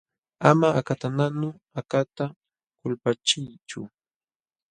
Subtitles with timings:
[0.49, 1.47] Ama akatanqanu
[1.79, 2.25] akata
[2.79, 3.81] kulpachiychu.